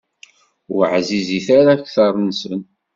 Ur 0.75 0.83
ɛzizit 0.95 1.47
ara 1.59 1.71
akteṛ-nsen? 1.75 2.59